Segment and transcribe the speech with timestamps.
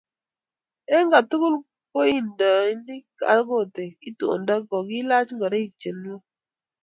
[0.95, 1.55] eng kotugul
[1.91, 2.95] koindeni
[3.33, 6.23] Akothee itondo kokiilach ngoroik chenuok